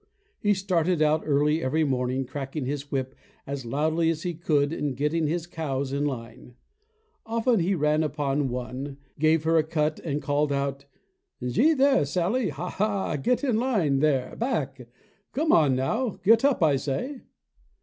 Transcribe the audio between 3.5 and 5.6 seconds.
loudly as he could and getting his